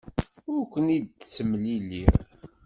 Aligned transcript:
Ur 0.53 0.61
ken-id-ttemliliɣ. 0.73 2.15